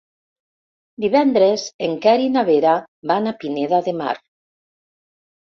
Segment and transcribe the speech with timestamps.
[1.03, 2.73] Divendres en Quer i na Vera
[3.13, 4.17] van a Pineda de Mar.